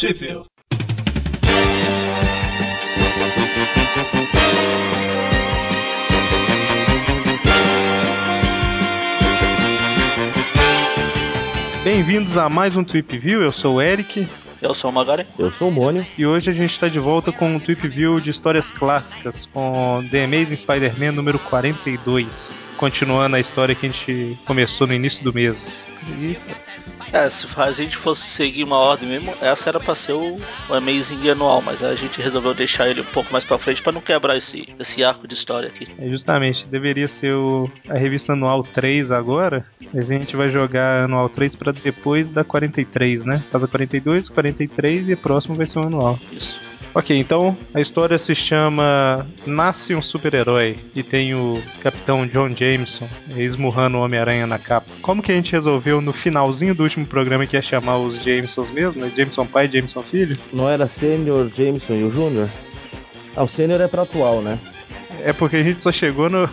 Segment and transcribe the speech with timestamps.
[0.00, 0.46] Tripville.
[11.84, 13.42] Bem-vindos a mais um Trip View.
[13.42, 14.26] Eu sou o Eric.
[14.62, 15.26] Eu sou o Magari.
[15.38, 16.06] Eu sou o Mônio.
[16.16, 20.02] E hoje a gente está de volta com um Trip View de histórias clássicas com
[20.10, 22.26] The Amazing Spider-Man número 42.
[22.78, 25.89] Continuando a história que a gente começou no início do mês.
[27.12, 30.38] É, se a gente fosse seguir uma ordem mesmo, essa era pra ser o,
[30.68, 33.92] o Amazing anual, mas a gente resolveu deixar ele um pouco mais pra frente pra
[33.92, 35.88] não quebrar esse, esse arco de história aqui.
[35.98, 41.04] É justamente, deveria ser o, a revista anual 3 agora, mas a gente vai jogar
[41.04, 43.42] anual 3 para depois da 43, né?
[43.50, 46.18] Faz a 42, 43 e o próximo vai ser o anual.
[46.32, 46.69] Isso.
[46.92, 53.08] Ok, então a história se chama Nasce um Super-Herói e tem o Capitão John Jameson
[53.36, 54.90] esmurrando o Homem-Aranha na capa.
[55.00, 58.70] Como que a gente resolveu no finalzinho do último programa que ia chamar os Jamesons
[58.72, 59.00] mesmo?
[59.00, 59.12] né?
[59.16, 60.36] Jameson pai e Jameson filho?
[60.52, 62.48] Não era Sênior, Jameson e o Júnior?
[63.36, 64.58] Ah, o Sênior é pra atual, né?
[65.22, 66.50] É porque a gente só chegou no-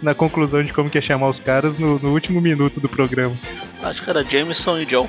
[0.00, 3.36] na conclusão de como que ia chamar os caras no, no último minuto do programa.
[3.82, 5.08] Acho que era Jameson e John.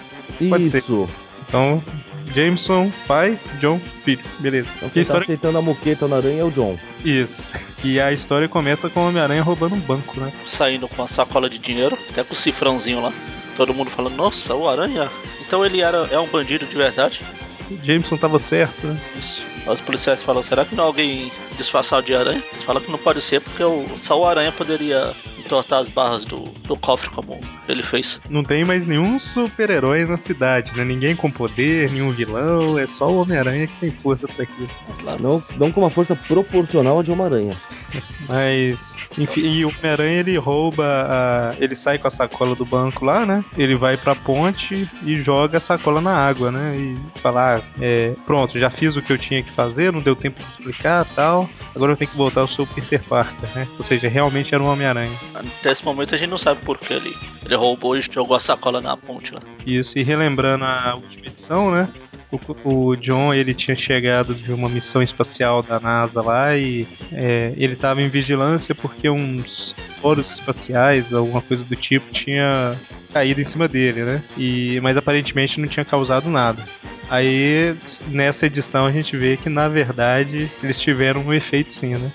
[0.49, 0.79] Pode ser.
[0.79, 1.07] Isso.
[1.47, 1.83] Então,
[2.33, 4.23] Jameson, pai, John, filho.
[4.39, 4.69] Beleza.
[4.77, 5.23] Então Que quem tá história...
[5.23, 6.77] aceitando a moqueta na aranha é o John.
[7.03, 7.41] Isso.
[7.83, 10.31] E a história começa com o Homem-Aranha roubando um banco, né?
[10.45, 13.11] Saindo com a sacola de dinheiro, até com o cifrãozinho lá.
[13.55, 15.09] Todo mundo falando, nossa, o Aranha.
[15.45, 17.21] Então ele era, é um bandido de verdade?
[17.69, 18.99] O Jameson tava certo, né?
[19.17, 19.43] Isso.
[19.65, 22.43] Os policiais falam, será que não é alguém disfarçado de aranha?
[22.51, 25.13] Eles falam que não pode ser, porque o, só o aranha poderia
[25.51, 28.21] entortar as barras do, do cofre como ele fez.
[28.29, 30.85] Não tem mais nenhum super-herói na cidade, né?
[30.85, 34.69] Ninguém com poder, nenhum vilão, é só o Homem-Aranha que tem força pra aquilo.
[34.99, 35.21] Claro.
[35.21, 37.57] Não, não com uma força proporcional a de Homem-Aranha.
[38.29, 38.77] Mas,
[39.17, 41.55] enfim, e o Homem-Aranha ele rouba, a...
[41.59, 43.43] ele sai com a sacola do banco lá, né?
[43.57, 46.77] Ele vai pra ponte e joga a sacola na água, né?
[46.77, 50.15] E fala, ah, é, pronto, já fiz o que eu tinha que fazer, não deu
[50.15, 51.49] tempo de explicar tal.
[51.75, 53.67] Agora eu tenho que voltar ao seu Peter Parker, né?
[53.77, 55.11] Ou seja, realmente era um Homem-Aranha.
[55.59, 57.15] Até esse momento a gente não sabe por que ele,
[57.45, 59.41] ele roubou e jogou a sacola na ponte lá.
[59.65, 61.89] Isso, e relembrando a última edição, né?
[62.31, 67.53] O, o John ele tinha chegado de uma missão espacial da NASA lá e é,
[67.57, 72.77] ele estava em vigilância porque uns foros espaciais, alguma coisa do tipo, tinha
[73.11, 74.23] caído em cima dele, né?
[74.37, 76.63] E, mas aparentemente não tinha causado nada.
[77.09, 77.75] Aí
[78.07, 82.11] nessa edição a gente vê que na verdade eles tiveram um efeito sim, né?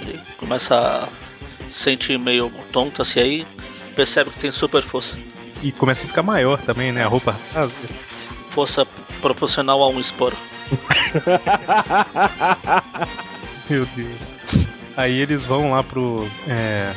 [0.00, 1.08] Ele começa a
[1.70, 3.46] se sentir meio tonto assim aí,
[3.94, 5.18] percebe que tem super força.
[5.62, 7.04] E começa a ficar maior também, né?
[7.04, 7.88] A roupa rasga.
[8.50, 8.86] Força
[9.20, 10.36] proporcional a um esporo.
[13.68, 14.66] Meu Deus.
[14.96, 16.26] Aí eles vão lá pro.
[16.48, 16.94] É,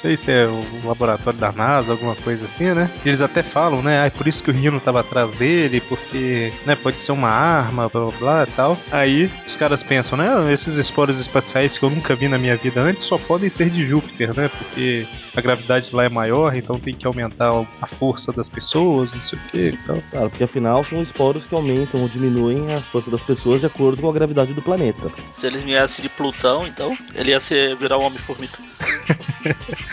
[0.00, 2.90] sei se é o laboratório da NASA, alguma coisa assim, né?
[3.04, 4.00] E eles até falam, né?
[4.00, 7.28] Ah, é por isso que o Rino tava atrás dele, porque, né, pode ser uma
[7.28, 8.78] arma, blá blá blá e tal.
[8.90, 10.28] Aí os caras pensam, né?
[10.28, 13.70] "Ah, Esses esporos espaciais que eu nunca vi na minha vida antes só podem ser
[13.70, 14.48] de Júpiter, né?
[14.48, 15.06] Porque
[15.36, 17.50] a gravidade lá é maior, então tem que aumentar
[17.82, 20.02] a força das pessoas, não sei o que e tal.
[20.10, 24.00] Claro, porque afinal são esporos que aumentam ou diminuem a força das pessoas de acordo
[24.00, 25.10] com a gravidade do planeta.
[25.36, 28.58] Se eles viessem de Plutão, então, ele ia ser, virar um Homem-Formiga.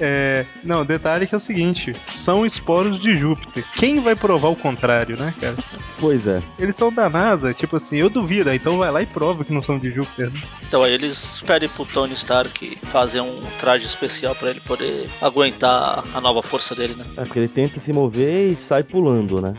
[0.00, 3.64] É, não, detalhe que é o seguinte: são esporos de Júpiter.
[3.74, 5.56] Quem vai provar o contrário, né, cara?
[5.98, 6.42] Pois é.
[6.58, 9.62] Eles são da NASA, tipo assim, eu duvido, então vai lá e prova que não
[9.62, 10.30] são de Júpiter.
[10.30, 10.40] Né?
[10.62, 16.04] Então aí eles pedem pro Tony Stark fazer um traje especial pra ele poder aguentar
[16.14, 17.04] a nova força dele, né?
[17.16, 19.54] É porque ele tenta se mover e sai pulando, né?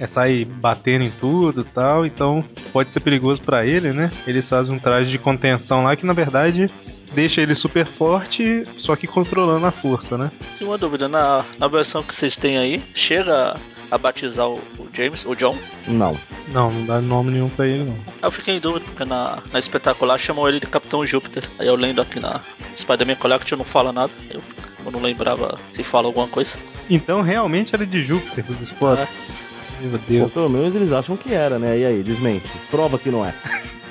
[0.00, 4.10] É sair batendo em tudo e tal, então pode ser perigoso pra ele, né?
[4.26, 6.70] Eles fazem um traje de contenção lá que na verdade
[7.12, 10.30] deixa ele super forte, só que controlando a força, né?
[10.54, 13.54] Sim, uma dúvida, na, na versão que vocês têm aí, chega
[13.90, 15.56] a batizar o, o James, o John?
[15.86, 16.16] Não.
[16.48, 17.96] Não, não dá nome nenhum pra ele, não.
[18.22, 21.44] Eu fiquei em dúvida, porque na, na espetacular chamam ele de Capitão Júpiter.
[21.58, 22.40] Aí eu lendo aqui na
[22.76, 24.12] Spider-Man Collection não fala nada.
[24.30, 24.42] Eu,
[24.84, 26.58] eu não lembrava se fala alguma coisa.
[26.88, 29.00] Então realmente era de Júpiter os esporos.
[29.00, 29.08] É.
[29.80, 30.32] Meu Ou Deus.
[30.32, 31.78] pelo menos eles acham que era, né?
[31.78, 32.48] E aí, desmente.
[32.70, 33.34] Prova que não é.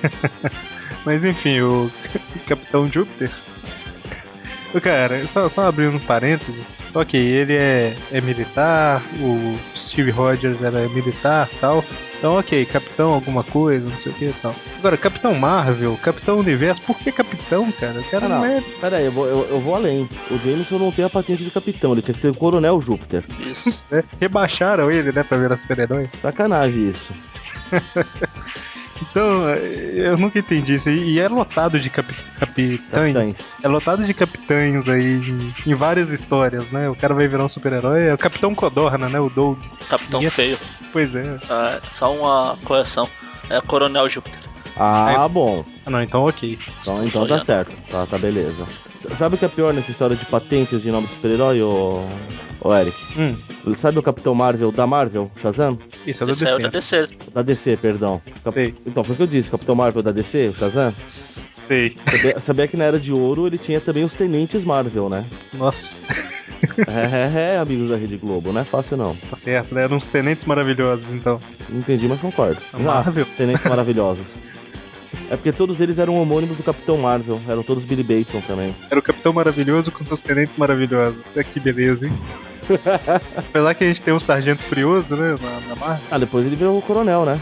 [1.06, 1.92] Mas enfim, o
[2.48, 3.32] Capitão Júpiter.
[4.74, 6.64] O cara, só, só abrindo um parênteses.
[6.94, 9.58] Ok, ele é, é militar, o
[9.90, 11.84] Steve Rogers era militar tal.
[12.18, 14.54] Então, ok, Capitão alguma coisa, não sei o que e tal.
[14.78, 18.00] Agora, Capitão Marvel, Capitão Universo, por que Capitão, cara?
[18.00, 18.46] O cara Ah, não, não.
[18.46, 18.62] é.
[18.82, 20.08] Pera aí, eu vou, eu, eu vou além.
[20.30, 23.24] O Jameson não tem a patente de capitão, ele tinha que ser Coronel Júpiter.
[23.40, 23.82] Isso.
[23.90, 24.04] né?
[24.20, 26.06] Rebaixaram ele, né, pra virar super-herói.
[26.08, 27.14] Sacanagem isso.
[29.02, 30.90] Então, eu nunca entendi isso.
[30.90, 32.80] E é lotado de capi capitães.
[32.90, 33.56] Capitães.
[33.64, 35.22] É lotado de capitães aí
[35.66, 36.90] em, várias histórias, né?
[36.90, 38.08] O cara vai virar um super-herói.
[38.08, 39.20] É o Capitão Codorna, né?
[39.20, 39.58] O Doug.
[39.90, 40.58] Capitão E é- Feio.
[40.92, 41.22] Pois é.
[41.50, 43.10] É, só uma correção.
[43.50, 44.40] É Coronel Júpiter.
[44.80, 45.64] Ah, bom.
[45.86, 46.58] Ah, não, então ok.
[46.82, 47.72] Então, então tá certo.
[47.92, 48.66] Tá, tá beleza.
[48.96, 52.02] S- Sabe o que é pior nessa história de patentes de nome de super-herói, ô...
[52.62, 52.98] ô Eric?
[53.18, 53.36] Hum,
[53.76, 55.78] Sabe o Capitão Marvel da Marvel, Shazam?
[56.08, 57.08] isso é do Esse aí é o da DC.
[57.08, 57.32] DC.
[57.34, 58.22] Da DC, perdão.
[58.44, 58.74] Cap- Sei.
[58.86, 60.94] Então, foi o que eu disse, Capitão Marvel da DC, o Shazam?
[61.68, 61.96] Sei.
[62.10, 65.26] Sabia, sabia que na Era de Ouro ele tinha também os Tenentes Marvel, né?
[65.54, 65.94] Nossa,
[66.88, 69.16] É, é, é, amigos da Rede Globo, não é fácil não.
[69.30, 69.84] tá certo, né?
[69.84, 71.40] Eram uns tenentes maravilhosos, então.
[71.70, 72.58] Entendi, mas concordo.
[72.78, 73.26] Marvel?
[73.30, 74.26] Ah, Tenentes Maravilhosos.
[75.30, 78.76] É porque todos eles eram homônimos do Capitão Marvel, eram todos Billy Bateson também.
[78.90, 81.20] Era o Capitão Maravilhoso com seus tenentes maravilhosos.
[81.36, 82.14] É que beleza, hein?
[83.36, 85.36] Apesar que a gente tem um Sargento Furioso, né?
[85.42, 86.06] Na, na Marvel.
[86.12, 87.40] Ah, depois ele virou o Coronel, né?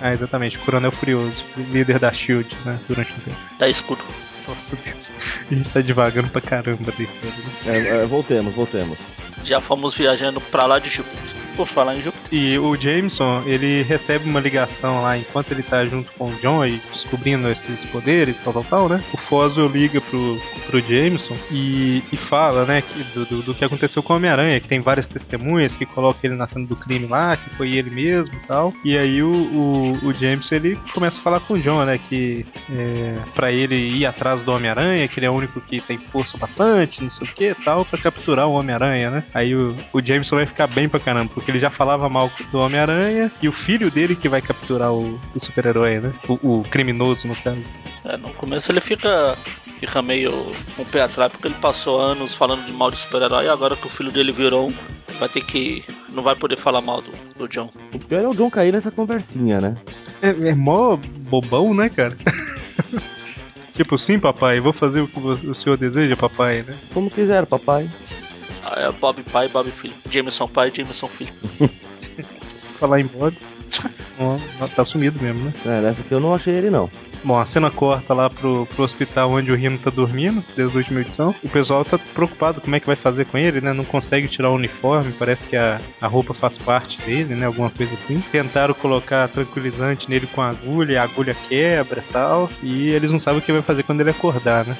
[0.00, 2.78] Ah, exatamente, o Coronel Furioso, líder da Shield, né?
[2.88, 3.36] Durante um tempo.
[3.58, 4.02] Da escudo.
[4.48, 5.10] Nossa Deus.
[5.50, 7.36] A gente tá devagando pra caramba história,
[7.66, 7.78] né?
[7.78, 8.98] É, é, voltemos, voltemos.
[9.44, 11.20] Já fomos viajando pra lá de Júpiter.
[11.56, 15.84] Por falar em Júpiter, E o Jameson, ele recebe uma ligação lá enquanto ele tá
[15.84, 19.02] junto com o John e descobrindo esses poderes, tal, tal, tal, né?
[19.12, 23.64] O Foswell liga pro, pro Jameson e, e fala, né, que, do, do, do que
[23.64, 27.06] aconteceu com o Homem-Aranha, que tem várias testemunhas que colocam ele na cena do crime
[27.06, 28.72] lá, que foi ele mesmo e tal.
[28.84, 32.46] E aí o, o, o Jameson, ele começa a falar com o John, né, que
[32.70, 36.38] é, pra ele ir atrás do Homem-Aranha, que ele é o único que tem força
[36.38, 39.24] bastante, não sei o que tal, pra capturar o Homem-Aranha, né?
[39.34, 42.19] Aí o, o Jameson vai ficar bem pra caramba, porque ele já falava mal
[42.50, 46.12] do Homem-Aranha e o filho dele que vai capturar o, o super-herói, né?
[46.28, 47.62] O, o criminoso, no caso.
[48.04, 49.36] é, no começo ele fica,
[49.78, 50.30] fica meio
[50.76, 53.76] com o pé atrás, porque ele passou anos falando de mal de super-herói, e agora
[53.76, 54.74] que o filho dele virou um,
[55.18, 55.84] vai ter que.
[56.10, 57.70] não vai poder falar mal do, do John.
[57.94, 59.76] O pior é o John cair nessa conversinha, né?
[60.22, 62.16] É, é mó bobão, né, cara?
[63.74, 66.74] tipo, sim, papai, vou fazer o que o senhor deseja, papai, né?
[66.92, 67.88] Como quiser, papai.
[68.64, 69.94] Ah, É Bob pai, Bob filho.
[70.10, 71.32] Jameson pai, Jameson filho.
[72.80, 73.36] Falar em Bob.
[74.76, 75.52] Tá sumido mesmo, né?
[75.64, 76.90] É, nessa aqui eu não achei ele, não.
[77.24, 80.78] Bom, a cena corta lá pro, pro hospital onde o Rino tá dormindo, desde a
[80.78, 81.34] última edição.
[81.42, 83.72] O pessoal tá preocupado como é que vai fazer com ele, né?
[83.72, 87.46] Não consegue tirar o uniforme, parece que a, a roupa faz parte dele, né?
[87.46, 88.22] Alguma coisa assim.
[88.30, 92.50] Tentaram colocar tranquilizante nele com a agulha, e a agulha quebra e tal.
[92.62, 94.76] E eles não sabem o que vai fazer quando ele acordar, né?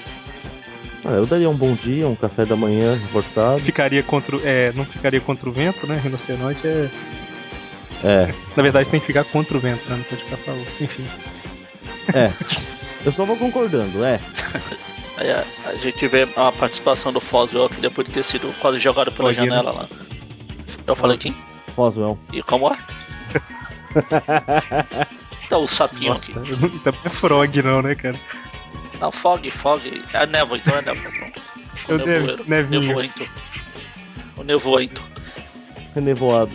[1.05, 3.61] Ah, eu daria um bom dia, um café da manhã reforçado.
[3.61, 5.99] Ficaria contra, o- é, não ficaria contra o vento, né?
[6.03, 6.91] Rinoceronte é.
[8.03, 9.97] É, Na verdade tem que ficar contra o vento, né?
[9.97, 10.67] Não pode ficar a favor.
[10.81, 11.07] Enfim.
[12.15, 12.33] é.
[13.05, 14.21] Eu só vou concordando, é.
[15.17, 18.79] Aí a, a gente vê a participação do Foswell aqui depois de ter sido quase
[18.79, 19.87] jogado pela janela lá.
[20.87, 21.35] Eu falei quem?
[21.77, 22.19] Roswell.
[22.33, 22.79] E como é?
[25.49, 26.53] Tá o sapinho Nossa, aqui.
[26.53, 28.15] não é frog não, né, cara?
[29.01, 30.05] Não, fog, fog.
[30.13, 31.11] É névoa, então é névoa.
[31.11, 31.41] Pronto.
[31.89, 32.69] O Eu devo- nevoeiro.
[32.71, 33.31] Nevoento.
[34.37, 35.03] O nevoento.
[35.95, 36.53] Renevoado.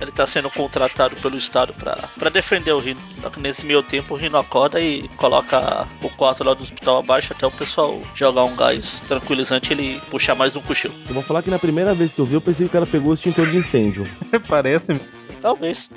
[0.00, 3.00] Ele tá sendo contratado pelo Estado pra, pra defender o Rino.
[3.20, 6.98] Só que nesse meio tempo o Rino acorda e coloca o quarto lá do hospital
[6.98, 10.94] abaixo até o pessoal jogar um gás tranquilizante e ele puxar mais um cochilo.
[11.08, 12.86] Eu vou falar que na primeira vez que eu vi, eu pensei que o cara
[12.86, 14.06] pegou o extintor de incêndio.
[14.48, 15.00] Parece.
[15.40, 15.90] Talvez.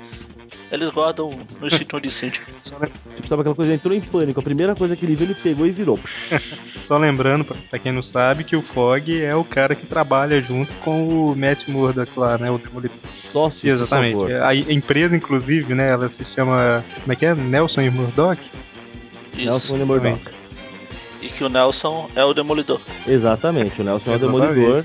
[0.70, 2.42] Eles guardam no extintor de incêndio.
[2.60, 4.40] Só, le- Tipo, sabe aquela coisa, entrou em pânico.
[4.40, 5.98] A primeira coisa que ele viu, ele pegou e virou.
[6.88, 10.72] só lembrando, pra, quem não sabe, que o Fog é o cara que trabalha junto
[10.76, 12.50] com o Matt Murdock lá, né?
[12.50, 12.96] O Demolidor.
[13.14, 14.14] Sócio, Exatamente.
[14.14, 14.42] por favor.
[14.44, 15.90] A empresa, inclusive, né?
[15.90, 16.84] Ela se chama.
[17.00, 17.34] Como é que é?
[17.34, 18.40] Nelson e Murdock?
[19.34, 19.44] Isso.
[19.44, 20.20] Nelson e Murdoch.
[21.22, 22.80] E que o Nelson é o demolidor.
[23.06, 24.84] Exatamente, o Nelson é o demolidor.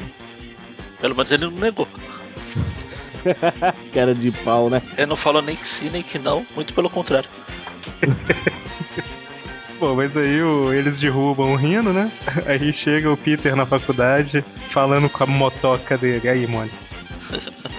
[1.01, 1.87] Pelo menos ele não negou.
[3.93, 4.81] Cara de pau, né?
[4.97, 6.45] Ele não falou nem que sim, nem que não.
[6.55, 7.29] Muito pelo contrário.
[9.79, 12.11] Bom, mas aí o- eles derrubam o Rino, né?
[12.47, 16.27] Aí chega o Peter na faculdade falando com a motoca dele.
[16.27, 16.69] Aí, mano.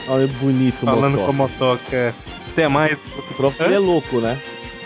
[0.07, 1.25] Olha, bonito, Falando motoca.
[1.25, 2.15] com a motoca.
[2.53, 2.97] Até mais.
[3.37, 4.39] Prova que ele é louco, né?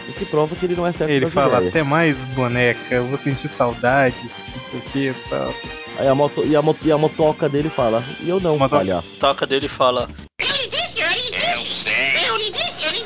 [0.09, 1.69] O que prova que ele não é certo Ele fala, ideias.
[1.69, 5.55] até mais boneca, eu vou sentir saudades, não sei o que e tal.
[5.99, 8.79] Aí a moto, e, a moto, e a motoca dele fala, e eu não, Motoca.
[8.79, 9.07] palhaço.
[9.21, 10.09] Toca dele e fala:
[10.41, 12.27] Eu lhe disse, eu lhe disse.
[12.27, 13.05] Eu lhe disse, eu lhe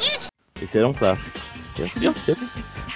[0.67, 1.39] Esse era um clássico.
[1.79, 2.35] Eu te disse.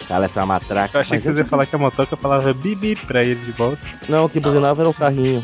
[0.08, 0.96] Cala essa matraca.
[0.96, 3.78] Eu achei que você ia falar que a motoca falava bibi pra ele de volta.
[4.08, 5.42] Não, o que buzinava era o carrinho.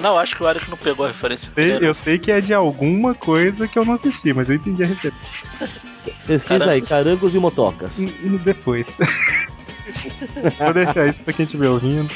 [0.00, 1.52] Não, acho que o Eric não pegou a referência.
[1.54, 4.84] Sei- eu sei que é de alguma coisa que eu não assisti, mas eu entendi
[4.84, 5.20] a referência.
[6.26, 6.88] Pesquisa aí, Carangos.
[6.88, 7.98] carangos e motocas.
[7.98, 8.86] N- n- Depois.
[10.58, 12.10] Vou deixar isso pra quem estiver ouvindo.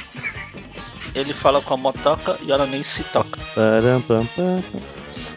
[1.15, 3.39] Ele fala com a motoca e ela nem se toca.
[3.55, 4.81] Param, pam, pam, pam.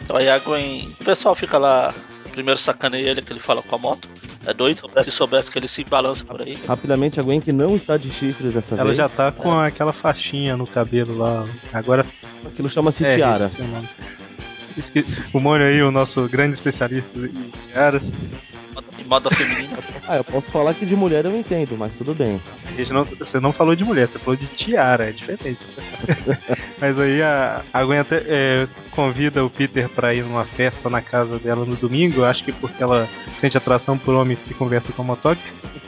[0.02, 0.94] Então aí a Gwen.
[1.00, 1.92] O pessoal fica lá.
[2.36, 4.10] Primeiro sacaneia ele que ele fala com a moto.
[4.44, 4.82] É doido?
[5.02, 6.58] Se soubesse que ele se balança por aí.
[6.68, 8.96] Rapidamente, a Gwen que não está de chifres dessa Ela vez.
[8.98, 11.44] já tá com aquela faixinha no cabelo lá.
[11.72, 12.04] Agora
[12.44, 13.50] Aquilo chama-se é, tiara.
[15.32, 18.02] O Mônio aí, o nosso grande especialista em tiaras.
[18.98, 19.76] Em moda feminina.
[20.08, 22.40] Ah, eu posso falar que de mulher eu entendo, mas tudo bem.
[22.90, 25.58] Não- você não falou de mulher, você falou de tiara, é diferente.
[26.80, 31.00] Mas aí a, a Gwen até é, convida o Peter pra ir numa festa na
[31.02, 33.08] casa dela no domingo, acho que porque ela
[33.40, 35.42] sente atração por homens que conversam com motoque.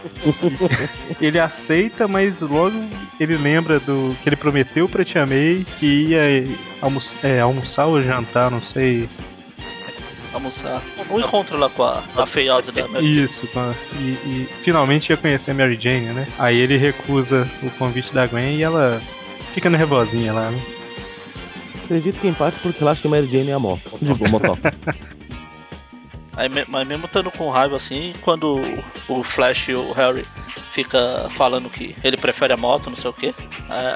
[1.20, 2.80] ele aceita, mas logo
[3.18, 6.22] ele lembra do que ele prometeu pra Tia May que ia
[6.80, 9.08] almo é, almoçar ou jantar, não sei.
[10.32, 10.82] Almoçar.
[11.10, 13.24] Um encontro lá com a, a feiosa da Mary.
[13.24, 13.48] Isso,
[13.98, 16.26] e, e finalmente ia conhecer a Mary Jane, né?
[16.38, 19.00] Aí ele recusa o convite da Gwen e ela
[19.54, 20.60] fica nervosinha lá, né?
[21.84, 23.98] Acredito que em parte porque ela acha que Mary Jane é a moto.
[24.02, 24.74] Digo, motoca.
[26.38, 28.60] Aí, mas mesmo estando com raiva assim, quando
[29.08, 30.24] o Flash e o Harry
[30.72, 33.34] fica falando que ele prefere a moto, não sei o que,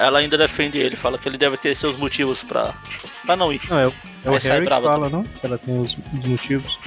[0.00, 2.74] ela ainda defende ele, fala que ele deve ter seus motivos pra,
[3.24, 3.60] pra não ir.
[3.70, 3.92] Não, é, o-
[4.24, 5.22] é o Harry que fala, não?
[5.22, 6.78] Que ela tem os, os motivos.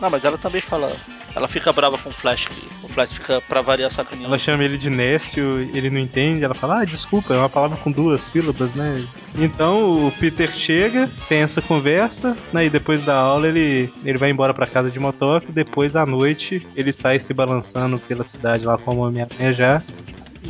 [0.00, 0.94] Não, mas ela também fala.
[1.34, 2.48] Ela fica brava com o Flash,
[2.82, 4.28] o Flash fica pra variar sacaneando.
[4.28, 7.76] Ela chama ele de Nécio, ele não entende, ela fala, ah, desculpa, é uma palavra
[7.76, 9.04] com duas sílabas, né?
[9.36, 12.66] Então o Peter chega, tem essa conversa, né?
[12.66, 16.64] E depois da aula ele, ele vai embora pra casa de motoque, depois à noite
[16.76, 19.82] ele sai se balançando pela cidade lá como Homem-Aranha já,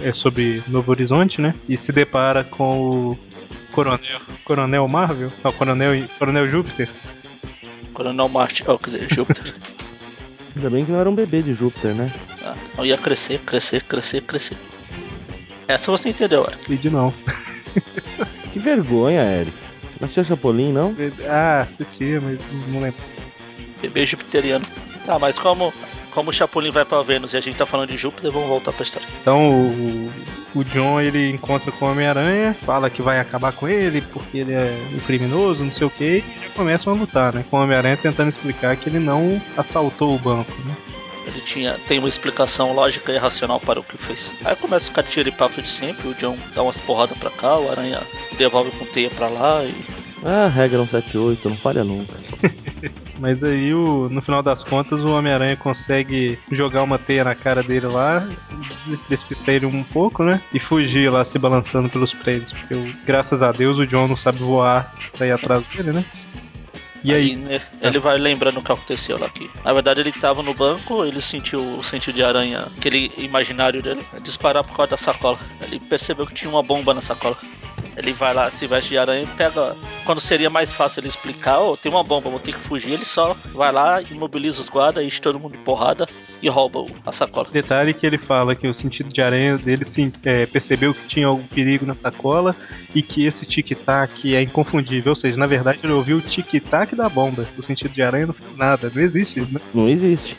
[0.02, 1.54] é sobre Novo Horizonte, né?
[1.66, 3.18] E se depara com o
[3.72, 6.88] Coronel, Coronel Marvel, não, Coronel, Coronel Júpiter.
[7.94, 9.54] Coronel Marte, oh, quer dizer, Júpiter.
[10.56, 12.12] Ainda bem que não era um bebê de Júpiter, né?
[12.44, 14.56] Ah, não ia crescer, crescer, crescer, crescer.
[15.66, 16.64] Essa você entendeu, Eric.
[16.64, 17.14] Entendi não.
[18.52, 19.56] Que vergonha, Eric.
[20.00, 20.94] Não tinha Chapolin, não?
[21.28, 23.02] Ah, assistia, mas não lembro.
[23.82, 24.64] Bebê jupiteriano.
[25.04, 25.72] Tá, mas como,
[26.14, 28.72] como o Chapolin vai pra Vênus e a gente tá falando de Júpiter, vamos voltar
[28.72, 29.06] pra história.
[29.20, 30.12] Então o,
[30.54, 34.52] o John ele encontra com o Homem-Aranha, fala que vai acabar com ele porque ele
[34.52, 37.44] é um criminoso, não sei o que, e já começam a lutar, né?
[37.50, 40.76] Com o Homem-Aranha tentando explicar que ele não assaltou o banco, né?
[41.26, 44.30] Ele tinha, tem uma explicação lógica e racional para o que fez.
[44.44, 47.30] Aí começa a ficar tiro e papo de sempre, o John dá umas porradas pra
[47.30, 48.00] cá, o Aranha
[48.36, 49.74] devolve com teia pra lá e.
[50.24, 52.14] Ah, regra 178, não falha nunca.
[53.18, 57.62] Mas aí o, no final das contas o Homem-Aranha consegue jogar uma teia na cara
[57.62, 58.26] dele lá,
[58.86, 60.40] des- despistar ele um pouco, né?
[60.52, 62.74] E fugir lá se balançando pelos prédios, porque
[63.06, 66.04] graças a Deus o John não sabe voar pra ir atrás dele, né?
[67.04, 69.50] E aí, né, ele vai lembrando o que aconteceu lá aqui.
[69.62, 74.00] Na verdade, ele tava no banco, ele sentiu o sentido de aranha, aquele imaginário dele,
[74.22, 75.38] disparar por causa da sacola.
[75.60, 77.36] Ele percebeu que tinha uma bomba na sacola.
[77.96, 79.76] Ele vai lá, se veste de aranha e pega.
[80.04, 83.04] Quando seria mais fácil ele explicar, oh, tem uma bomba, vou ter que fugir, ele
[83.04, 86.06] só vai lá, imobiliza os guardas, enche todo mundo de porrada
[86.42, 87.48] e rouba o- a sacola.
[87.50, 91.26] Detalhe que ele fala que o sentido de aranha dele sim, é, percebeu que tinha
[91.26, 92.54] algum perigo na sacola
[92.94, 95.12] e que esse tic-tac é inconfundível.
[95.12, 97.46] Ou seja, na verdade ele ouviu o tic-tac da bomba.
[97.56, 99.60] O sentido de aranha não fez nada, não existe isso, né?
[99.72, 100.36] Não existe.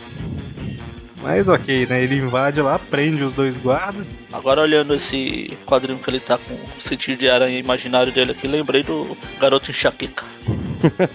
[1.25, 2.03] Mas ok, né?
[2.03, 4.05] Ele invade lá, prende os dois guardas.
[4.31, 8.47] Agora olhando esse quadrinho que ele tá com o sentido de aranha imaginário dele aqui,
[8.47, 10.23] lembrei do garoto enxaqueca.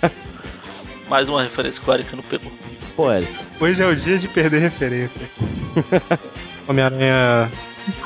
[1.09, 2.51] Mais uma referência que o Eric não pegou.
[2.97, 5.31] Pô, Eric, Hoje é o dia de perder referência.
[6.67, 7.49] Homem-Aranha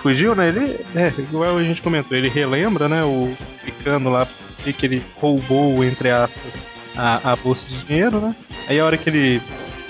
[0.03, 0.49] fugiu, né?
[0.49, 3.03] Ele, é, igual a gente comentou, ele relembra, né?
[3.03, 3.35] O
[3.65, 4.29] ficando lá
[4.67, 6.53] e que ele roubou, entre aspas,
[6.95, 8.37] a, a bolsa de dinheiro, né?
[8.69, 9.41] Aí a hora que ele,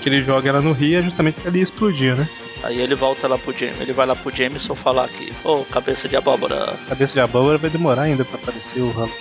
[0.05, 2.29] que ele joga ela no rio é justamente que ali explodir, né?
[2.61, 6.07] Aí ele volta lá pro James, ele vai lá pro Jameson falar que, ô, cabeça
[6.07, 9.11] de abóbora, Cabeça de abóbora vai demorar ainda pra aparecer o ramo.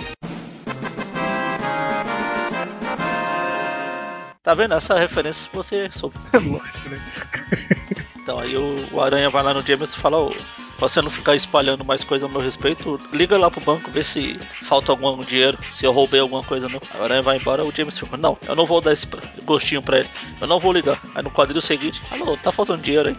[4.43, 4.75] Tá vendo?
[4.75, 6.17] Essa referência você soube.
[6.35, 7.01] Lógico, né?
[8.23, 10.35] Então aí o, o Aranha vai lá no James e fala, ô,
[10.85, 14.05] pra você não ficar espalhando mais coisa a meu respeito, liga lá pro banco, vê
[14.05, 16.79] se falta algum dinheiro, se eu roubei alguma coisa não.
[16.99, 19.07] O Aranha vai embora, o James fica, não, eu não vou dar esse
[19.45, 20.09] gostinho pra ele,
[20.41, 21.01] eu não vou ligar.
[21.15, 23.17] Aí no quadril seguinte, alô, tá faltando dinheiro aí.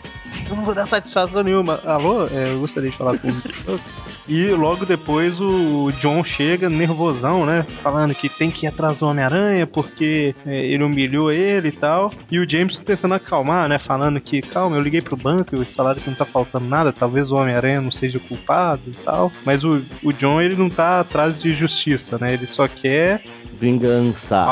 [0.50, 1.80] Eu não vou dar satisfação nenhuma.
[1.84, 3.80] Alô, é, eu gostaria de falar com o
[4.28, 7.64] E logo depois o John chega nervosão, né?
[7.84, 12.12] Falando que tem que ir atrás do Homem-Aranha porque é, ele humilhou ele e tal.
[12.28, 13.78] E o James tentando acalmar, né?
[13.78, 16.92] Falando que, calma, eu liguei pro banco e eles falaram que não tá faltando nada.
[16.92, 19.30] Talvez o Homem-Aranha não seja o culpado e tal.
[19.46, 22.32] Mas o, o John, ele não tá atrás de justiça, né?
[22.32, 23.22] Ele só quer
[23.60, 24.42] Vingança.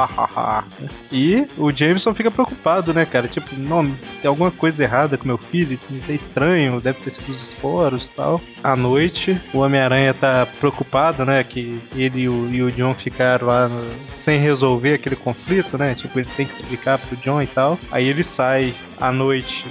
[1.10, 3.26] e o Jameson fica preocupado, né, cara?
[3.26, 3.86] Tipo, não,
[4.20, 8.06] tem alguma coisa errada com meu filho, isso é estranho, deve ter sido os esporos
[8.06, 8.40] e tal.
[8.62, 13.46] À noite, o Homem-Aranha tá preocupado, né, que ele e o, e o John ficaram
[13.46, 15.94] lá no- sem resolver aquele conflito, né?
[15.94, 17.78] Tipo, ele tem que explicar pro John e tal.
[17.90, 19.64] Aí ele sai à noite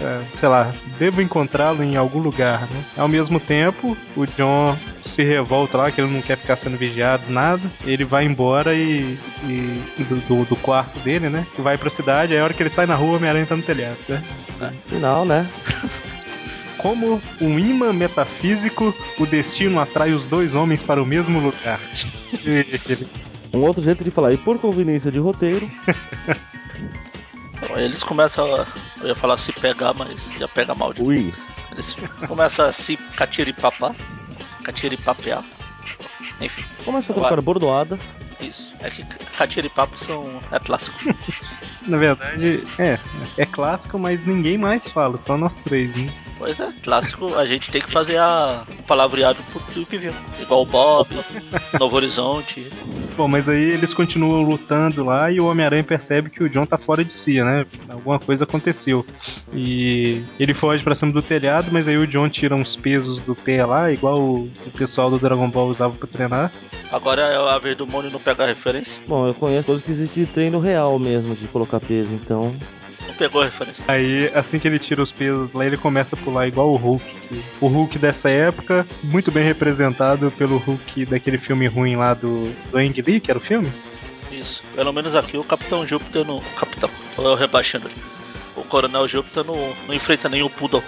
[0.00, 2.84] é, sei lá, devo encontrá-lo em algum lugar, né?
[2.96, 7.22] Ao mesmo tempo, o John se revolta lá, que ele não quer ficar sendo vigiado,
[7.28, 7.62] nada.
[7.86, 9.80] Ele vai embora e, e-
[10.28, 11.46] do, do- quarto dele, né?
[11.56, 13.54] E vai pra cidade, aí a hora que ele sai na rua, o Homem-Aranha tá
[13.54, 14.20] no telhado, né?
[14.88, 15.46] Final, né?
[16.78, 21.80] Como um imã metafísico, o destino atrai os dois homens para o mesmo lugar.
[23.54, 25.70] Um outro jeito de falar, e por conveniência de roteiro,
[27.76, 28.66] eles começam a.
[29.00, 31.32] Eu ia falar se pegar, mas já pega mal de ui.
[31.70, 31.94] Eles
[32.26, 33.94] começam a se catiripapar.
[34.64, 35.44] Catiripapear.
[36.40, 38.00] Enfim, Começou a trocar bordoadas.
[38.40, 38.74] isso.
[38.80, 39.04] É que
[39.36, 40.40] catiripapo são.
[40.50, 40.98] é clássico.
[41.86, 42.98] na verdade, é,
[43.36, 46.12] é clássico, mas ninguém mais fala, só nós três, né?
[46.38, 50.12] Pois é, clássico a gente tem que fazer a, palavreado pro do que viu.
[50.40, 51.08] Igual o Bob,
[51.78, 52.68] Novo Horizonte.
[53.16, 56.76] Bom, mas aí eles continuam lutando lá e o Homem-Aranha percebe que o John tá
[56.76, 57.64] fora de si, né?
[57.88, 59.06] Alguma coisa aconteceu.
[59.52, 63.34] E ele foge pra cima do telhado, mas aí o John tira uns pesos do
[63.34, 66.52] pé lá, igual o, o pessoal do Dragon Ball usava pra treinar.
[66.90, 69.02] Agora é a vez do Mônio não pegar referência.
[69.06, 72.54] Bom, eu conheço coisas que existe de treino real mesmo, de colocar peso, então.
[73.18, 73.84] Pegou a referência.
[73.86, 77.04] Aí, assim que ele tira os pesos lá, ele começa a pular igual o Hulk.
[77.60, 82.78] o Hulk dessa época, muito bem representado pelo Hulk daquele filme ruim lá do, do
[82.78, 83.72] Ang Lee, que era o filme.
[84.32, 84.64] Isso.
[84.74, 86.40] Pelo menos aqui o Capitão Júpiter no.
[86.58, 87.96] Capitão, eu rebaixando ele.
[88.56, 90.82] O Coronel Júpiter não, não enfrenta nenhum Poodle.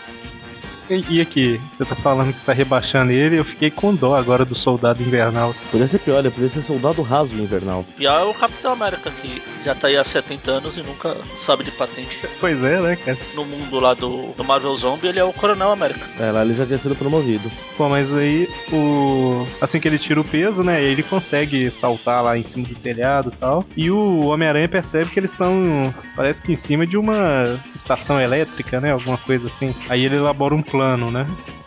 [0.89, 4.55] E, aqui, você tá falando que tá rebaixando ele, eu fiquei com dó agora do
[4.55, 5.55] Soldado Invernal.
[5.71, 7.85] Podia ser pior, ele podia ser soldado raso invernal.
[7.99, 11.65] E é o Capitão América que já tá aí há 70 anos e nunca sabe
[11.65, 12.21] de patente.
[12.41, 13.19] Pois é, né, cara?
[13.35, 16.07] No mundo lá do, do Marvel Zombie, ele é o Coronel América.
[16.19, 17.51] É, lá ele já tinha sido promovido.
[17.77, 19.47] Bom, mas aí o.
[19.61, 20.83] Assim que ele tira o peso, né?
[20.83, 23.65] Ele consegue saltar lá em cima do telhado e tal.
[23.77, 25.93] E o Homem-Aranha percebe que eles estão.
[26.15, 28.93] Parece que em cima de uma estação elétrica, né?
[28.93, 29.75] Alguma coisa assim.
[29.89, 30.76] Aí ele elabora um plano,
[31.11, 31.27] né?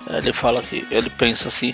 [0.10, 1.74] Ele fala que ele pensa assim.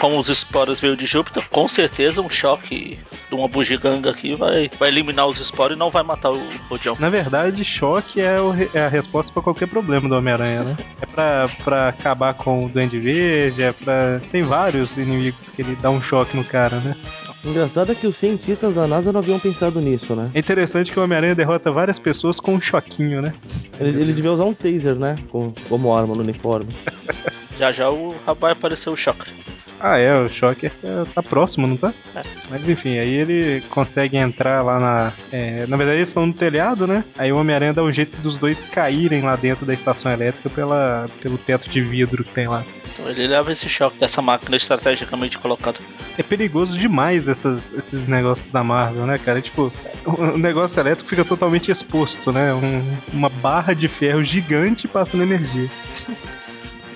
[0.00, 4.70] Como os esporos veio de Júpiter, com certeza um choque de uma bugiganga aqui vai,
[4.78, 6.96] vai eliminar os esporos e não vai matar o Rodião.
[7.00, 10.76] Na verdade, choque é, o é a resposta pra qualquer problema do Homem-Aranha, né?
[11.02, 14.20] É pra, pra acabar com o Duende Verde, é pra.
[14.30, 16.94] Tem vários inimigos que ele dá um choque no cara, né?
[17.44, 20.30] Engraçado é que os cientistas da NASA não haviam pensado nisso, né?
[20.34, 23.32] É interessante que o Homem-Aranha derrota várias pessoas com um choquinho, né?
[23.80, 25.14] Ele, ele devia usar um taser, né?
[25.30, 26.68] Com, como arma no uniforme.
[27.58, 29.32] Já já o, vai aparecer o Chakra.
[29.80, 31.94] Ah, é, o Shocker tá, tá próximo, não tá?
[32.14, 32.22] É.
[32.50, 35.12] Mas enfim, aí ele consegue entrar lá na.
[35.30, 37.04] é, na verdade, eles estão no telhado, né?
[37.16, 41.06] Aí o Homem-Aranha dá um jeito dos dois caírem lá dentro da estação elétrica pela,
[41.22, 42.64] pelo teto de vidro que tem lá.
[42.92, 45.78] Então ele leva esse choque dessa máquina estrategicamente colocada.
[46.18, 49.40] É perigoso demais essas- esses negócios da Marvel, né, cara?
[49.40, 49.72] Tipo,
[50.04, 52.52] o negócio elétrico fica totalmente exposto, né?
[52.52, 55.70] Um- uma barra de ferro gigante passando energia.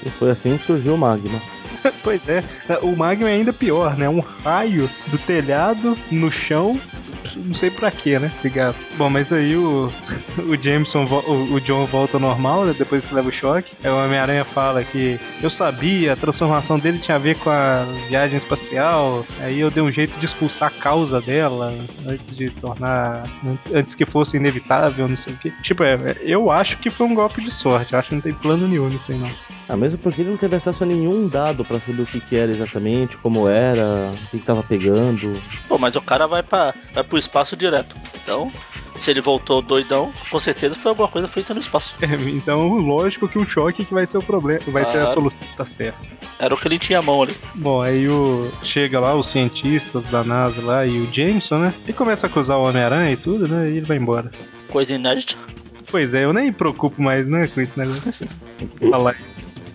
[0.05, 1.41] E foi assim que surgiu o Magma.
[2.03, 2.43] pois é,
[2.83, 4.09] o Magma é ainda pior, né?
[4.09, 6.79] Um raio do telhado no chão,
[7.37, 8.31] não sei pra quê, né?
[8.42, 8.77] Ligado.
[8.97, 9.90] Bom, mas aí o,
[10.49, 12.75] o Jameson, vo- o, o John volta ao normal, né?
[12.77, 13.73] Depois que leva o choque.
[13.83, 17.85] Aí o Homem-Aranha fala que eu sabia, a transformação dele tinha a ver com a
[18.09, 19.25] viagem espacial.
[19.40, 21.73] Aí eu dei um jeito de expulsar a causa dela
[22.07, 23.25] antes de tornar.
[23.75, 25.51] antes que fosse inevitável, não sei o que.
[25.62, 27.92] Tipo, é, eu acho que foi um golpe de sorte.
[27.92, 29.31] Eu acho que não tem plano nenhum nisso aí, não.
[29.68, 32.37] Ah, mesmo porque ele não teve acesso a nenhum dado pra saber o que, que
[32.37, 35.33] era exatamente, como era, o que, que tava pegando.
[35.68, 37.97] Pô, mas o cara vai, pra, vai pro espaço direto.
[38.23, 38.53] Então,
[38.97, 41.95] se ele voltou doidão, com certeza foi alguma coisa feita no espaço.
[42.03, 45.15] É, então, lógico que um choque que vai ser o problema, vai ser a Claro.
[45.15, 45.99] solução, tá certo.
[46.39, 47.37] Era o que ele tinha à mão ali.
[47.55, 51.75] Bom, aí o chega lá os cientistas da NASA lá e o Jameson, né?
[51.87, 53.71] E começa a acusar o Homem-Aranha e tudo, né?
[53.71, 54.31] E ele vai embora.
[54.69, 55.37] Coisa inédita.
[55.91, 58.29] Pois é, eu nem me preocupo mais, né, com esse negócio.
[58.91, 59.15] Falar.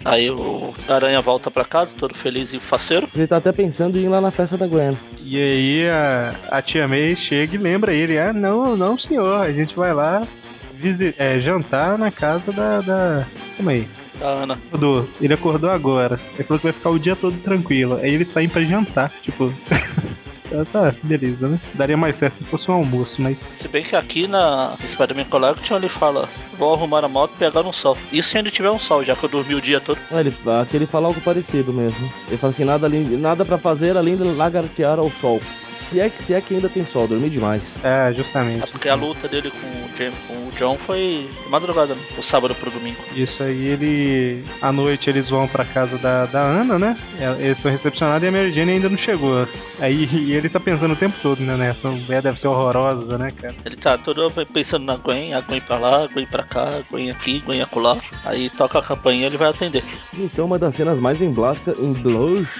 [0.06, 3.10] Aí o Aranha volta pra casa, todo feliz e faceiro.
[3.16, 4.98] Ele tá até pensando em ir lá na festa da Gwen.
[5.22, 9.52] E aí a, a tia May chega e lembra ele, ah, não, não senhor, a
[9.52, 10.26] gente vai lá
[10.74, 12.80] visi- é, jantar na casa da.
[12.80, 13.26] da...
[13.58, 13.88] Calma aí.
[14.20, 14.54] Da Ana.
[14.68, 15.08] Acordou.
[15.22, 16.20] Ele acordou agora.
[16.36, 17.98] Ele falou que vai ficar o dia todo tranquilo.
[18.02, 19.12] Aí eles saem pra jantar.
[19.22, 19.54] Tipo.
[20.54, 21.60] Ah, tá, beleza, né?
[21.74, 23.38] Daria mais certo se fosse um almoço, mas.
[23.54, 27.66] Se bem que aqui na Spider-Man Collection ele fala: Vou arrumar a moto e pegar
[27.66, 27.98] um sol.
[28.12, 30.00] Isso se ainda tiver um sol, já que eu dormi o dia todo.
[30.12, 32.12] Ah, ele, aqui ele fala algo parecido mesmo.
[32.28, 35.40] Ele fala assim, nada, além, nada pra fazer além de lagartear ao sol.
[35.84, 37.78] Se é, que, se é que ainda tem sol, dormi demais.
[37.84, 38.64] É, justamente.
[38.64, 42.02] É porque a luta dele com o, Jam- com o John foi de madrugada, né?
[42.18, 42.98] O sábado pro domingo.
[43.16, 44.44] Isso aí, ele.
[44.62, 46.98] À noite eles vão pra casa da, da Ana, né?
[47.20, 49.48] É, Eles são recepcionados e a Mary Jane ainda não chegou.
[49.80, 51.56] Aí e ele tá pensando o tempo todo, né?
[51.56, 53.56] Nessa mulher deve ser horrorosa, né, cara?
[53.66, 56.82] Ele tá todo pensando na Gwen, a Gwen pra lá, a Gwen pra cá, a
[56.92, 57.98] Gwen aqui, a Gwen acolá.
[58.26, 59.84] Aí toca a campainha e ele vai atender.
[60.18, 61.78] Então, uma das cenas mais emblemáticas,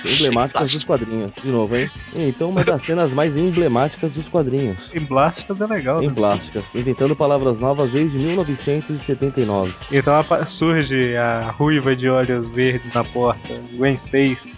[0.06, 1.32] emblemáticas dos quadrinhos.
[1.44, 1.90] De novo, hein?
[2.16, 4.92] Então, uma das cenas mais emblemáticas dos quadrinhos.
[4.94, 6.00] Em Blásticas é legal.
[6.00, 6.06] né?
[6.06, 9.74] Emblásticas, inventando palavras novas desde 1979.
[9.92, 10.14] Então
[10.48, 14.56] surge a ruiva de olhos verdes na porta, Gwen Stacy.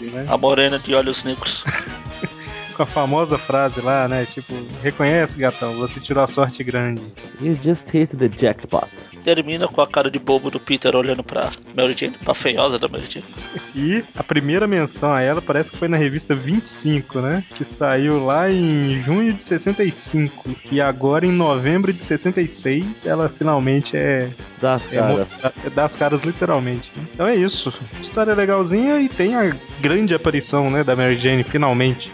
[0.00, 0.26] Né?
[0.28, 1.64] A morena de olhos negros.
[2.78, 4.24] Com a famosa frase lá, né?
[4.32, 7.02] Tipo, reconhece, gatão, você tirou a sorte grande.
[7.40, 8.86] You just hit the jackpot.
[9.24, 12.86] Termina com a cara de bobo do Peter olhando pra Mary Jane, pra feiosa da
[12.86, 13.24] Mary Jane.
[13.74, 17.42] E a primeira menção a ela parece que foi na revista 25, né?
[17.56, 20.48] Que saiu lá em junho de 65.
[20.70, 24.30] E agora em novembro de 66 ela finalmente é.
[24.60, 25.42] Das é caras.
[25.42, 26.90] mo- é das caras literalmente.
[27.12, 27.72] Então é isso.
[28.00, 30.84] História legalzinha e tem a grande aparição, né?
[30.84, 32.08] Da Mary Jane finalmente.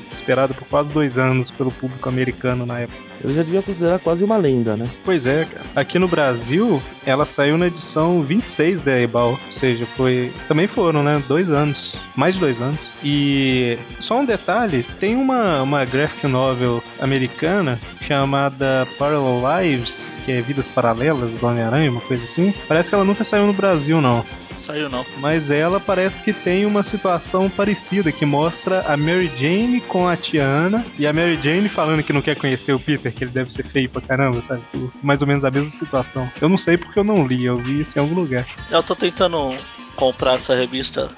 [0.55, 2.99] Esperada por quase dois anos pelo público americano na época.
[3.23, 4.89] Eu já devia considerar quase uma lenda, né?
[5.05, 5.65] Pois é, cara.
[5.77, 9.31] Aqui no Brasil, ela saiu na edição 26 da Ebal.
[9.31, 10.33] Ou seja, foi.
[10.49, 11.23] Também foram, né?
[11.27, 11.95] Dois anos.
[12.17, 12.81] Mais de dois anos.
[13.03, 20.41] E só um detalhe: tem uma, uma graphic novel americana chamada Parallel Lives, que é
[20.41, 22.53] Vidas Paralelas do Homem-Aranha, uma coisa assim.
[22.69, 24.25] Parece que ela nunca saiu no Brasil, não.
[24.65, 25.05] Saiu não.
[25.19, 30.17] Mas ela parece que tem uma situação parecida, que mostra a Mary Jane com a
[30.45, 33.51] Tiana e a Mary Jane falando que não quer conhecer o Peter, que ele deve
[33.51, 34.63] ser feio pra caramba, sabe?
[34.73, 36.31] Tipo, Mais ou menos a mesma situação.
[36.41, 38.47] Eu não sei porque eu não li, eu vi isso em algum lugar.
[38.71, 39.57] Eu tô tentando
[39.97, 41.11] comprar essa revista,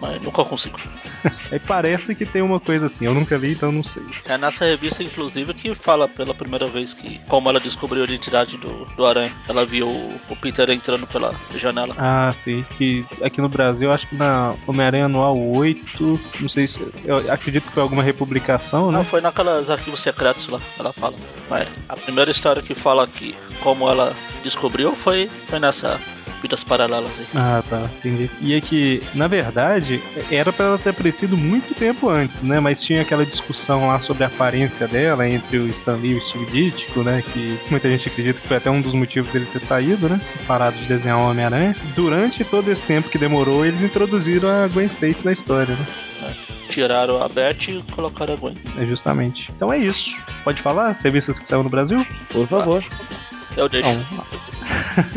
[0.00, 0.78] mas nunca consigo.
[1.50, 4.02] Aí parece que tem uma coisa assim, eu nunca li, então não sei.
[4.26, 8.56] É nessa revista, inclusive, que fala pela primeira vez que como ela descobriu a identidade
[8.56, 9.34] do, do Aranha.
[9.48, 11.94] Ela viu o, o Peter entrando pela janela.
[11.98, 16.78] Ah, sim, que aqui no Brasil, acho que na Homem-Aranha Anual 8, não sei se.
[17.04, 19.04] Eu acredito que foi alguma republicação, Não, né?
[19.04, 21.16] foi naquelas arquivos secretos lá, ela fala.
[21.48, 25.98] Mas a primeira história que fala que como ela descobriu foi, foi nessa
[26.40, 27.26] Vidas Paralelas aí.
[27.34, 28.30] Ah, tá, entendi.
[28.40, 32.60] E é que, na verdade, era pra ela ter aparecido muito tempo antes, né?
[32.60, 36.20] Mas tinha aquela discussão lá sobre a aparência dela entre o Stan Lee e o
[36.20, 37.22] Steve Ditko, né?
[37.32, 40.20] Que muita gente acredita que foi até um dos motivos dele ter saído, né?
[40.46, 41.76] Parado de desenhar o Homem-Aranha.
[41.94, 45.86] Durante todo esse tempo que demorou, eles introduziram a Gwen Stacy na história, né?
[46.68, 48.56] Tiraram a Beth e colocaram a Gwen.
[48.78, 49.50] É justamente.
[49.56, 50.14] Então é isso.
[50.44, 50.94] Pode falar?
[50.96, 52.06] Serviços que saiu no Brasil?
[52.28, 52.84] Por favor.
[53.56, 53.88] Eu deixo.
[53.88, 54.24] Então,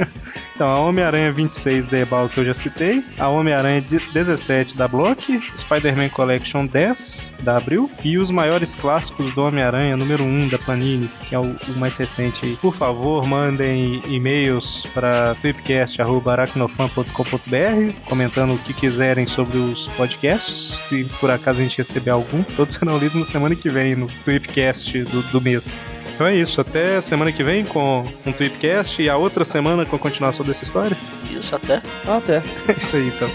[0.61, 4.87] então a Homem-Aranha 26 da Ebal que eu já citei, a Homem-Aranha de- 17 da
[4.87, 10.59] Block, Spider-Man Collection 10 da Abril e os maiores clássicos do Homem-Aranha número 1 da
[10.59, 12.55] Panini, que é o, o mais recente aí.
[12.57, 21.31] Por favor, mandem e-mails para tweepcast.aracnofan.com.br comentando o que quiserem sobre os podcasts, se por
[21.31, 22.43] acaso a gente receber algum.
[22.55, 25.65] Todos serão lidos na semana que vem no Tweepcast do, do mês.
[26.21, 29.95] Então é isso, até semana que vem com um Tweepcast e a outra semana com
[29.95, 30.97] a continuação dessa história.
[31.29, 31.81] Isso até.
[32.07, 32.37] Até.
[32.37, 33.29] É isso aí então.